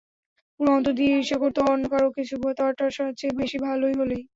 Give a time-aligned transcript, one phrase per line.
[0.55, 4.23] পুরো অন্তর দিয়ে ঈর্ষা করত—অন্য কারও কিছু তারটার চেয়ে বেশি ভালো হলেই।